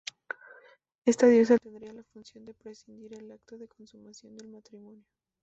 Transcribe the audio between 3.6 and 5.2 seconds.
consumación del matrimonio.